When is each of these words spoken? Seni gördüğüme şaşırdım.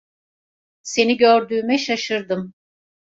Seni 0.81 1.17
gördüğüme 1.17 1.77
şaşırdım. 1.77 2.53